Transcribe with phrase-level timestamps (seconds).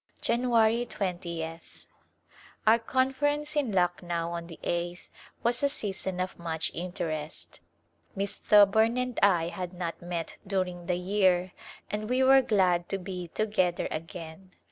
[0.19, 1.85] January 20th.
[2.65, 5.09] Our Conference in Lucknow on the eighth
[5.43, 7.59] was a season of much interest.
[8.15, 11.51] Miss Thoburn and I had not met during the year
[11.91, 14.55] and we were glad to be to gether again.